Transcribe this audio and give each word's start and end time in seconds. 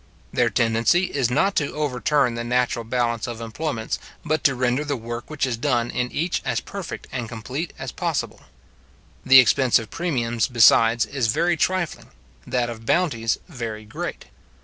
Their 0.33 0.49
tendency 0.49 1.11
is 1.13 1.29
not 1.29 1.55
to 1.57 1.73
overturn 1.75 2.33
the 2.33 2.43
natural 2.43 2.83
balance 2.83 3.27
of 3.27 3.39
employments, 3.39 3.99
but 4.25 4.43
to 4.45 4.55
render 4.55 4.83
the 4.83 4.97
work 4.97 5.29
which 5.29 5.45
is 5.45 5.57
done 5.57 5.91
in 5.91 6.11
each 6.11 6.41
as 6.43 6.59
perfect 6.59 7.05
and 7.11 7.29
complete 7.29 7.71
as 7.77 7.91
possible. 7.91 8.41
The 9.23 9.39
expense 9.39 9.77
of 9.77 9.91
premiums, 9.91 10.47
besides, 10.47 11.05
is 11.05 11.27
very 11.27 11.55
trifling, 11.55 12.09
that 12.47 12.67
of 12.67 12.83
bounties 12.83 13.37
very 13.47 13.85
great. 13.85 14.25